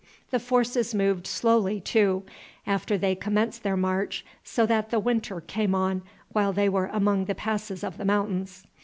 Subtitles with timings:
[0.31, 2.23] The forces moved slowly, too,
[2.65, 6.01] after they commenced their march, so that the winter came on
[6.33, 8.65] while they were among the passes of the mountains.